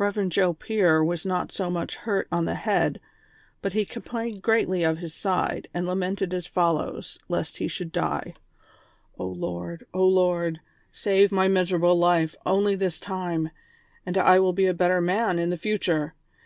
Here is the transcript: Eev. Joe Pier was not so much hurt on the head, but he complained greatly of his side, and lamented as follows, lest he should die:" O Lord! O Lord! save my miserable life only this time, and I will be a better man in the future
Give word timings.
Eev. 0.00 0.30
Joe 0.30 0.54
Pier 0.54 1.04
was 1.04 1.26
not 1.26 1.52
so 1.52 1.68
much 1.68 1.96
hurt 1.96 2.26
on 2.32 2.46
the 2.46 2.54
head, 2.54 3.02
but 3.60 3.74
he 3.74 3.84
complained 3.84 4.40
greatly 4.40 4.82
of 4.82 4.96
his 4.96 5.12
side, 5.12 5.68
and 5.74 5.86
lamented 5.86 6.32
as 6.32 6.46
follows, 6.46 7.18
lest 7.28 7.58
he 7.58 7.68
should 7.68 7.92
die:" 7.92 8.32
O 9.18 9.26
Lord! 9.26 9.84
O 9.92 10.06
Lord! 10.08 10.60
save 10.90 11.30
my 11.30 11.48
miserable 11.48 11.96
life 11.96 12.34
only 12.46 12.74
this 12.74 12.98
time, 12.98 13.50
and 14.06 14.16
I 14.16 14.38
will 14.38 14.54
be 14.54 14.64
a 14.64 14.72
better 14.72 15.02
man 15.02 15.38
in 15.38 15.50
the 15.50 15.58
future 15.58 16.14